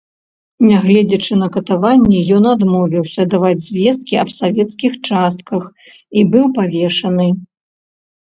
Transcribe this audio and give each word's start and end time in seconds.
Нягледзячы 0.67 1.33
на 1.41 1.47
катаванні, 1.55 2.19
ён 2.37 2.43
адмовіўся 2.53 3.21
даваць 3.33 3.63
звесткі 3.67 4.13
аб 4.23 4.29
савецкіх 4.39 4.93
частках, 5.09 5.63
і 6.17 6.23
быў 6.37 6.45
павешаны. 6.59 7.27